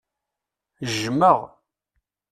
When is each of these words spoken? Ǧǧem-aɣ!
Ǧǧem-aɣ! 0.89 1.39